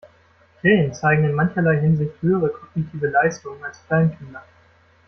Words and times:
Krähen 0.59 0.95
zeigen 0.95 1.25
in 1.25 1.35
mancherlei 1.35 1.79
Hinsicht 1.79 2.19
höhere 2.23 2.49
kognitive 2.49 3.05
Leistungen 3.11 3.63
als 3.63 3.85
Kleinkinder. 3.85 4.43